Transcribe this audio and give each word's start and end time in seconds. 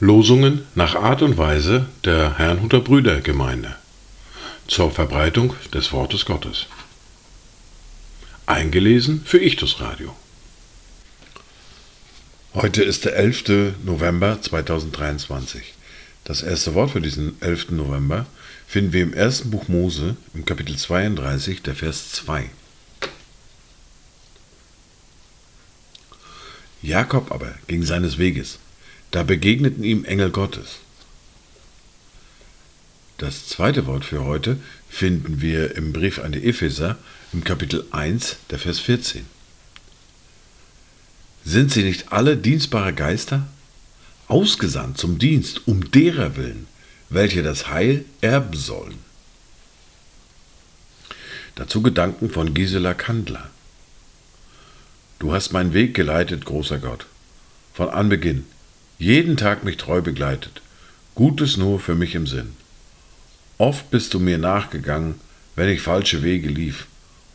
Losungen 0.00 0.66
nach 0.74 0.96
Art 0.96 1.22
und 1.22 1.38
Weise 1.38 1.86
der 2.04 2.38
Herrnhuter 2.38 2.80
Brüdergemeinde 2.80 3.76
zur 4.66 4.90
Verbreitung 4.90 5.54
des 5.72 5.92
Wortes 5.92 6.24
Gottes. 6.24 6.66
Eingelesen 8.46 9.22
für 9.24 9.38
Ichtus 9.38 9.80
Radio. 9.80 10.16
Heute 12.54 12.82
ist 12.82 13.04
der 13.04 13.14
11. 13.14 13.74
November 13.84 14.42
2023. 14.42 15.74
Das 16.24 16.42
erste 16.42 16.74
Wort 16.74 16.90
für 16.90 17.00
diesen 17.00 17.40
11. 17.40 17.70
November 17.70 18.26
finden 18.66 18.92
wir 18.92 19.02
im 19.02 19.12
ersten 19.12 19.50
Buch 19.50 19.68
Mose 19.68 20.16
im 20.34 20.44
Kapitel 20.44 20.76
32, 20.76 21.62
der 21.62 21.76
Vers 21.76 22.10
2. 22.12 22.50
Jakob 26.82 27.32
aber 27.32 27.54
ging 27.66 27.82
seines 27.82 28.18
Weges, 28.18 28.58
da 29.10 29.22
begegneten 29.22 29.82
ihm 29.82 30.04
Engel 30.04 30.30
Gottes. 30.30 30.78
Das 33.18 33.48
zweite 33.48 33.86
Wort 33.86 34.04
für 34.04 34.24
heute 34.24 34.58
finden 34.88 35.40
wir 35.40 35.74
im 35.74 35.92
Brief 35.92 36.20
an 36.20 36.30
die 36.30 36.44
Epheser 36.44 36.96
im 37.32 37.42
Kapitel 37.42 37.84
1, 37.90 38.36
der 38.50 38.60
Vers 38.60 38.78
14. 38.78 39.24
Sind 41.44 41.72
sie 41.72 41.82
nicht 41.82 42.12
alle 42.12 42.36
dienstbare 42.36 42.92
Geister? 42.92 43.48
Ausgesandt 44.28 44.98
zum 44.98 45.18
Dienst, 45.18 45.66
um 45.66 45.90
derer 45.90 46.36
willen, 46.36 46.66
welche 47.08 47.42
das 47.42 47.68
Heil 47.68 48.04
erben 48.20 48.56
sollen. 48.56 48.98
Dazu 51.56 51.82
Gedanken 51.82 52.30
von 52.30 52.54
Gisela 52.54 52.94
Kandler. 52.94 53.50
Du 55.18 55.32
hast 55.32 55.52
meinen 55.52 55.74
Weg 55.74 55.94
geleitet, 55.94 56.44
großer 56.44 56.78
Gott, 56.78 57.06
von 57.74 57.88
Anbeginn, 57.88 58.44
jeden 58.98 59.36
Tag 59.36 59.64
mich 59.64 59.76
treu 59.76 60.00
begleitet, 60.00 60.62
Gutes 61.16 61.56
nur 61.56 61.80
für 61.80 61.96
mich 61.96 62.14
im 62.14 62.28
Sinn. 62.28 62.52
Oft 63.58 63.90
bist 63.90 64.14
du 64.14 64.20
mir 64.20 64.38
nachgegangen, 64.38 65.16
wenn 65.56 65.68
ich 65.68 65.80
falsche 65.80 66.22
Wege 66.22 66.48
lief, 66.48 66.86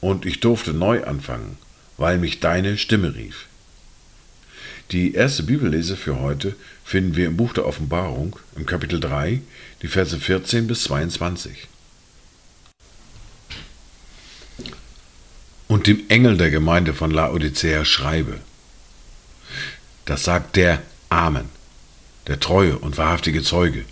und 0.00 0.24
ich 0.24 0.40
durfte 0.40 0.72
neu 0.72 1.04
anfangen, 1.04 1.58
weil 1.98 2.16
mich 2.16 2.40
deine 2.40 2.78
Stimme 2.78 3.14
rief. 3.14 3.46
Die 4.92 5.12
erste 5.12 5.42
Bibellese 5.42 5.96
für 5.96 6.20
heute 6.20 6.54
finden 6.82 7.16
wir 7.16 7.26
im 7.26 7.36
Buch 7.36 7.52
der 7.52 7.66
Offenbarung, 7.66 8.36
im 8.56 8.64
Kapitel 8.64 9.00
3, 9.00 9.42
die 9.82 9.88
Verse 9.88 10.18
14 10.18 10.66
bis 10.66 10.84
22. 10.84 11.68
Und 15.76 15.86
dem 15.86 16.08
Engel 16.08 16.38
der 16.38 16.48
Gemeinde 16.48 16.94
von 16.94 17.10
Laodicea 17.10 17.84
schreibe. 17.84 18.40
Das 20.06 20.24
sagt 20.24 20.56
der 20.56 20.80
Amen, 21.10 21.50
der 22.28 22.40
treue 22.40 22.78
und 22.78 22.96
wahrhaftige 22.96 23.42
Zeuge, 23.42 23.84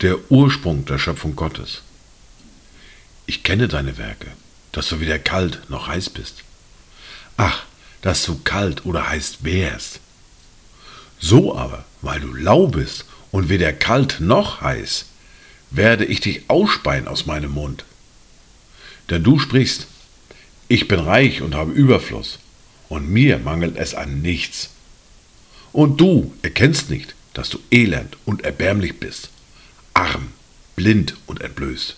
der 0.00 0.32
Ursprung 0.32 0.84
der 0.84 0.98
Schöpfung 0.98 1.36
Gottes. 1.36 1.82
Ich 3.26 3.44
kenne 3.44 3.68
deine 3.68 3.98
Werke, 3.98 4.32
dass 4.72 4.88
du 4.88 4.98
weder 4.98 5.20
kalt 5.20 5.60
noch 5.70 5.86
heiß 5.86 6.10
bist. 6.10 6.42
Ach, 7.36 7.66
dass 8.00 8.24
du 8.24 8.40
kalt 8.42 8.84
oder 8.84 9.08
heiß 9.08 9.44
wärst. 9.44 10.00
So 11.20 11.56
aber, 11.56 11.84
weil 12.00 12.18
du 12.18 12.34
lau 12.34 12.66
bist 12.66 13.04
und 13.30 13.48
weder 13.48 13.72
kalt 13.72 14.16
noch 14.18 14.60
heiß, 14.60 15.04
werde 15.70 16.04
ich 16.04 16.20
dich 16.20 16.50
ausspeien 16.50 17.06
aus 17.06 17.26
meinem 17.26 17.52
Mund. 17.52 17.84
Denn 19.08 19.22
du 19.22 19.38
sprichst, 19.38 19.86
ich 20.72 20.88
bin 20.88 21.00
reich 21.00 21.42
und 21.42 21.54
habe 21.54 21.70
Überfluss, 21.70 22.38
und 22.88 23.10
mir 23.10 23.38
mangelt 23.38 23.76
es 23.76 23.94
an 23.94 24.22
nichts. 24.22 24.70
Und 25.70 26.00
du 26.00 26.32
erkennst 26.40 26.88
nicht, 26.88 27.14
dass 27.34 27.50
du 27.50 27.58
elend 27.70 28.16
und 28.24 28.42
erbärmlich 28.42 28.98
bist, 28.98 29.28
arm, 29.92 30.28
blind 30.74 31.14
und 31.26 31.42
entblößt. 31.42 31.96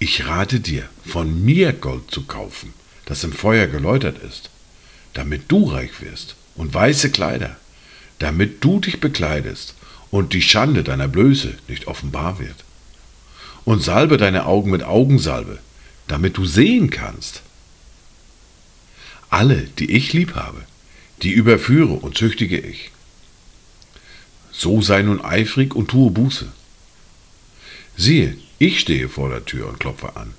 Ich 0.00 0.26
rate 0.26 0.60
dir, 0.60 0.86
von 1.02 1.42
mir 1.42 1.72
Gold 1.72 2.10
zu 2.10 2.24
kaufen, 2.24 2.74
das 3.06 3.24
im 3.24 3.32
Feuer 3.32 3.68
geläutert 3.68 4.18
ist, 4.18 4.50
damit 5.14 5.44
du 5.48 5.70
reich 5.70 6.02
wirst 6.02 6.36
und 6.56 6.74
weiße 6.74 7.10
Kleider, 7.10 7.56
damit 8.18 8.62
du 8.62 8.80
dich 8.80 9.00
bekleidest 9.00 9.76
und 10.10 10.34
die 10.34 10.42
Schande 10.42 10.84
deiner 10.84 11.08
Blöße 11.08 11.54
nicht 11.68 11.86
offenbar 11.86 12.38
wird. 12.38 12.64
Und 13.64 13.82
salbe 13.82 14.18
deine 14.18 14.44
Augen 14.44 14.70
mit 14.70 14.82
Augensalbe, 14.82 15.58
damit 16.08 16.36
du 16.36 16.44
sehen 16.44 16.90
kannst. 16.90 17.42
Alle, 19.30 19.62
die 19.78 19.90
ich 19.90 20.12
lieb 20.12 20.34
habe, 20.34 20.62
die 21.22 21.32
überführe 21.32 21.94
und 21.94 22.18
züchtige 22.18 22.58
ich. 22.58 22.90
So 24.52 24.82
sei 24.82 25.02
nun 25.02 25.24
eifrig 25.24 25.74
und 25.74 25.88
tue 25.88 26.10
Buße. 26.10 26.52
Siehe, 27.96 28.36
ich 28.58 28.80
stehe 28.80 29.08
vor 29.08 29.30
der 29.30 29.44
Tür 29.44 29.68
und 29.68 29.80
klopfe 29.80 30.16
an. 30.16 30.34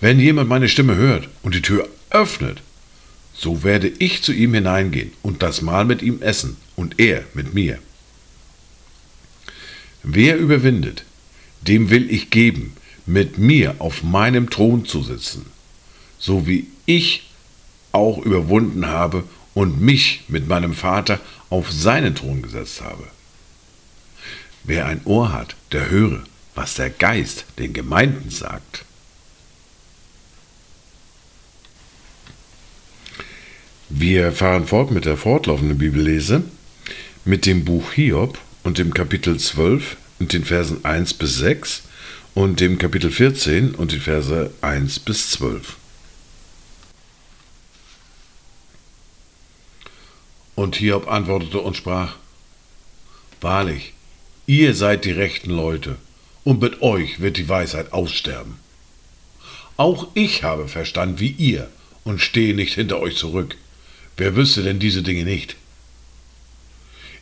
Wenn 0.00 0.18
jemand 0.18 0.48
meine 0.48 0.68
Stimme 0.68 0.96
hört 0.96 1.28
und 1.42 1.54
die 1.54 1.62
Tür 1.62 1.88
öffnet, 2.10 2.62
so 3.34 3.62
werde 3.62 3.88
ich 3.88 4.22
zu 4.22 4.32
ihm 4.32 4.54
hineingehen 4.54 5.12
und 5.22 5.42
das 5.42 5.62
Mahl 5.62 5.84
mit 5.84 6.02
ihm 6.02 6.20
essen 6.22 6.56
und 6.76 6.98
er 6.98 7.24
mit 7.34 7.54
mir. 7.54 7.78
Wer 10.02 10.36
überwindet, 10.36 11.04
dem 11.62 11.90
will 11.90 12.10
ich 12.10 12.30
geben, 12.30 12.74
mit 13.06 13.38
mir 13.38 13.76
auf 13.78 14.02
meinem 14.02 14.50
Thron 14.50 14.84
zu 14.84 15.02
sitzen, 15.02 15.46
so 16.18 16.46
wie 16.46 16.66
ich 16.86 17.30
auch 17.92 18.18
überwunden 18.18 18.86
habe 18.86 19.24
und 19.54 19.80
mich 19.80 20.24
mit 20.28 20.48
meinem 20.48 20.74
Vater 20.74 21.20
auf 21.48 21.70
seinen 21.72 22.14
Thron 22.14 22.42
gesetzt 22.42 22.80
habe. 22.82 23.04
Wer 24.64 24.86
ein 24.86 25.00
Ohr 25.04 25.32
hat, 25.32 25.56
der 25.72 25.90
höre, 25.90 26.22
was 26.54 26.74
der 26.74 26.90
Geist 26.90 27.44
den 27.58 27.72
Gemeinden 27.72 28.30
sagt. 28.30 28.84
Wir 33.88 34.30
fahren 34.30 34.66
fort 34.66 34.92
mit 34.92 35.04
der 35.04 35.16
fortlaufenden 35.16 35.78
Bibellese, 35.78 36.44
mit 37.24 37.44
dem 37.44 37.64
Buch 37.64 37.92
Hiob 37.92 38.38
und 38.62 38.78
dem 38.78 38.94
Kapitel 38.94 39.38
12 39.38 39.96
und 40.20 40.32
den 40.32 40.44
Versen 40.44 40.84
1 40.84 41.14
bis 41.14 41.36
6 41.36 41.82
und 42.40 42.58
dem 42.58 42.78
Kapitel 42.78 43.10
14 43.10 43.74
und 43.74 43.92
den 43.92 44.00
Verse 44.00 44.50
1 44.62 45.00
bis 45.00 45.28
12. 45.32 45.76
Und 50.54 50.76
Hiob 50.76 51.06
antwortete 51.06 51.58
und 51.58 51.76
sprach, 51.76 52.14
Wahrlich, 53.42 53.92
ihr 54.46 54.74
seid 54.74 55.04
die 55.04 55.10
rechten 55.10 55.50
Leute, 55.50 55.96
und 56.42 56.62
mit 56.62 56.80
euch 56.80 57.20
wird 57.20 57.36
die 57.36 57.46
Weisheit 57.46 57.92
aussterben. 57.92 58.54
Auch 59.76 60.08
ich 60.14 60.42
habe 60.42 60.66
Verstand 60.66 61.20
wie 61.20 61.32
ihr 61.32 61.68
und 62.04 62.22
stehe 62.22 62.54
nicht 62.54 62.72
hinter 62.72 63.00
euch 63.00 63.16
zurück. 63.16 63.54
Wer 64.16 64.34
wüsste 64.34 64.62
denn 64.62 64.78
diese 64.78 65.02
Dinge 65.02 65.24
nicht? 65.24 65.56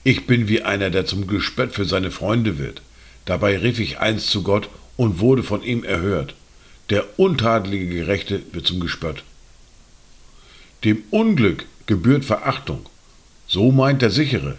Ich 0.05 0.27
bin 0.27 0.47
wie 0.47 0.63
einer, 0.63 0.91
der 0.91 1.07
zum 1.07 1.27
Gespött 1.27 1.75
für 1.75 1.87
seine 1.87 2.13
Freunde 2.13 2.57
wird. 2.57 2.83
Dabei 3.25 3.59
rief 3.59 3.81
ich 3.81 3.99
einst 3.99 4.31
zu 4.31 4.45
Gott 4.45 4.69
und 4.99 5.21
wurde 5.21 5.43
von 5.43 5.63
ihm 5.63 5.83
erhört. 5.83 6.35
Der 6.91 7.19
untadelige 7.19 7.89
Gerechte 7.89 8.43
wird 8.53 8.67
zum 8.67 8.81
Gespött. 8.81 9.23
Dem 10.85 11.03
Unglück 11.09 11.65
gebührt 11.87 12.27
Verachtung. 12.27 12.85
So 13.47 13.73
meint 13.73 14.03
der 14.03 14.11
Sichere. 14.11 14.59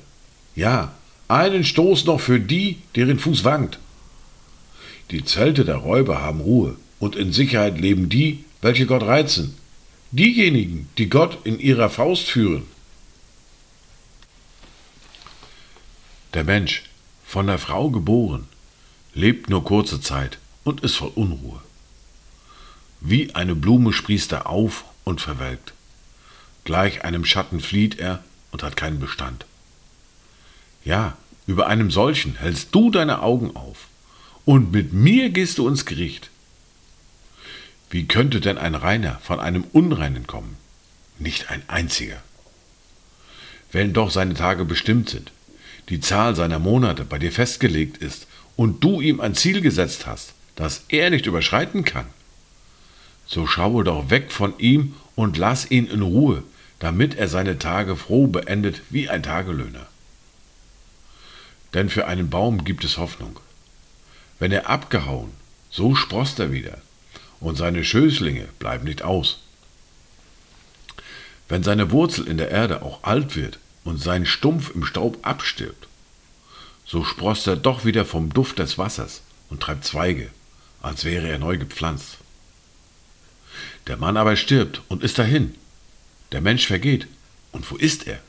Ja, 0.55 0.95
einen 1.27 1.63
Stoß 1.63 2.05
noch 2.05 2.19
für 2.19 2.39
die, 2.39 2.77
deren 2.95 3.19
Fuß 3.19 3.43
wankt. 3.43 3.77
Die 5.11 5.23
Zelte 5.23 5.63
der 5.65 5.75
Räuber 5.75 6.23
haben 6.23 6.41
Ruhe, 6.41 6.75
und 6.99 7.15
in 7.15 7.31
Sicherheit 7.31 7.79
leben 7.79 8.09
die, 8.09 8.45
welche 8.61 8.87
Gott 8.87 9.03
reizen 9.03 9.55
diejenigen, 10.11 10.89
die 10.97 11.09
Gott 11.09 11.39
in 11.43 11.59
ihrer 11.59 11.89
Faust 11.89 12.29
führen. 12.29 12.63
Der 16.33 16.43
Mensch, 16.43 16.83
von 17.25 17.47
der 17.47 17.57
Frau 17.57 17.89
geboren, 17.89 18.47
lebt 19.19 19.49
nur 19.49 19.63
kurze 19.65 19.99
Zeit 19.99 20.37
und 20.63 20.81
ist 20.81 20.95
voll 20.95 21.11
Unruhe. 21.13 21.59
Wie 23.01 23.35
eine 23.35 23.53
Blume 23.53 23.91
sprießt 23.91 24.31
er 24.31 24.47
auf 24.47 24.85
und 25.03 25.19
verwelkt. 25.19 25.73
Gleich 26.63 27.03
einem 27.03 27.25
Schatten 27.25 27.59
flieht 27.59 27.99
er 27.99 28.23
und 28.51 28.63
hat 28.63 28.77
keinen 28.77 28.99
Bestand. 28.99 29.45
Ja, 30.85 31.17
über 31.47 31.67
einem 31.67 31.91
solchen 31.91 32.35
hältst 32.35 32.73
du 32.73 32.91
deine 32.91 33.21
Augen 33.21 33.55
auf, 33.55 33.87
und 34.45 34.71
mit 34.71 34.93
mir 34.93 35.29
gehst 35.29 35.57
du 35.57 35.67
ins 35.67 35.85
Gericht. 35.85 36.29
Wie 37.89 38.07
könnte 38.07 38.39
denn 38.39 38.57
ein 38.57 38.75
Reiner 38.75 39.19
von 39.21 39.39
einem 39.39 39.63
Unreinen 39.73 40.27
kommen? 40.27 40.55
Nicht 41.17 41.49
ein 41.49 41.63
einziger. 41.67 42.21
Wenn 43.71 43.93
doch 43.93 44.11
seine 44.11 44.33
Tage 44.33 44.63
bestimmt 44.63 45.09
sind, 45.09 45.31
die 45.89 45.99
Zahl 45.99 46.35
seiner 46.35 46.59
Monate 46.59 47.03
bei 47.03 47.19
dir 47.19 47.31
festgelegt 47.31 47.97
ist 47.97 48.27
und 48.59 48.83
du 48.83 48.99
ihm 48.99 49.21
ein 49.21 49.35
Ziel 49.35 49.61
gesetzt 49.61 50.05
hast, 50.05 50.33
das 50.57 50.83
er 50.89 51.11
nicht 51.11 51.25
überschreiten 51.27 51.85
kann, 51.85 52.07
so 53.25 53.47
schaue 53.47 53.85
doch 53.85 54.09
weg 54.09 54.33
von 54.33 54.53
ihm 54.59 54.95
und 55.15 55.37
lass 55.37 55.71
ihn 55.71 55.87
in 55.87 56.01
Ruhe, 56.01 56.43
damit 56.79 57.15
er 57.15 57.29
seine 57.29 57.57
Tage 57.57 57.95
froh 57.95 58.27
beendet 58.27 58.81
wie 58.89 59.07
ein 59.07 59.23
Tagelöhner. 59.23 59.87
Denn 61.73 61.87
für 61.87 62.05
einen 62.05 62.29
Baum 62.29 62.65
gibt 62.65 62.83
es 62.83 62.97
Hoffnung. 62.97 63.39
Wenn 64.39 64.51
er 64.51 64.67
abgehauen, 64.67 65.31
so 65.71 65.95
sproßt 65.95 66.37
er 66.39 66.51
wieder, 66.51 66.79
und 67.39 67.55
seine 67.55 67.85
Schößlinge 67.85 68.49
bleiben 68.59 68.83
nicht 68.83 69.03
aus. 69.03 69.39
Wenn 71.47 71.63
seine 71.63 71.91
Wurzel 71.91 72.27
in 72.27 72.37
der 72.37 72.51
Erde 72.51 72.81
auch 72.81 73.03
alt 73.05 73.37
wird 73.37 73.57
und 73.85 74.01
sein 74.01 74.25
Stumpf 74.25 74.75
im 74.75 74.83
Staub 74.83 75.17
abstirbt, 75.21 75.88
so 76.89 77.03
sproßt 77.03 77.45
er 77.45 77.55
doch 77.55 77.85
wieder 77.85 78.03
vom 78.03 78.33
Duft 78.33 78.57
des 78.57 78.79
Wassers 78.79 79.21
und 79.51 79.61
treibt 79.61 79.85
Zweige, 79.85 80.31
als 80.81 81.05
wäre 81.05 81.27
er 81.27 81.37
neu 81.37 81.59
gepflanzt. 81.59 82.17
Der 83.85 83.97
Mann 83.97 84.17
aber 84.17 84.35
stirbt 84.35 84.81
und 84.87 85.03
ist 85.03 85.19
dahin. 85.19 85.53
Der 86.31 86.41
Mensch 86.41 86.65
vergeht. 86.65 87.07
Und 87.51 87.69
wo 87.69 87.75
ist 87.75 88.07
er? 88.07 88.19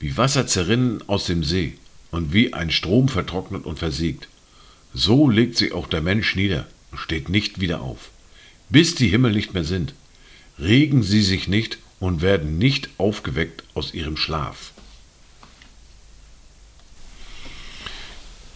Wie 0.00 0.16
Wasser 0.16 0.46
zerrinnen 0.46 1.02
aus 1.08 1.26
dem 1.26 1.44
See 1.44 1.78
und 2.10 2.32
wie 2.32 2.54
ein 2.54 2.70
Strom 2.70 3.08
vertrocknet 3.08 3.66
und 3.66 3.78
versiegt, 3.78 4.28
so 4.92 5.28
legt 5.28 5.56
sich 5.56 5.72
auch 5.72 5.86
der 5.86 6.00
Mensch 6.00 6.34
nieder 6.34 6.66
und 6.90 6.98
steht 6.98 7.28
nicht 7.28 7.60
wieder 7.60 7.82
auf, 7.82 8.10
bis 8.68 8.96
die 8.96 9.08
Himmel 9.08 9.32
nicht 9.32 9.54
mehr 9.54 9.64
sind. 9.64 9.94
Regen 10.58 11.02
sie 11.02 11.22
sich 11.22 11.46
nicht 11.46 11.78
und 12.00 12.20
werden 12.20 12.58
nicht 12.58 12.88
aufgeweckt 12.98 13.62
aus 13.74 13.94
ihrem 13.94 14.16
Schlaf. 14.16 14.72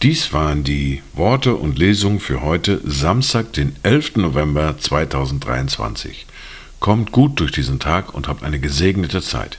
Dies 0.05 0.33
waren 0.33 0.63
die 0.63 1.01
Worte 1.15 1.55
und 1.55 1.79
Lesungen 1.79 2.19
für 2.19 2.43
heute, 2.43 2.79
Samstag, 2.83 3.53
den 3.53 3.75
11. 3.81 4.17
November 4.17 4.77
2023. 4.77 6.27
Kommt 6.79 7.11
gut 7.11 7.39
durch 7.39 7.51
diesen 7.51 7.79
Tag 7.79 8.13
und 8.13 8.27
habt 8.27 8.43
eine 8.43 8.59
gesegnete 8.59 9.23
Zeit. 9.23 9.57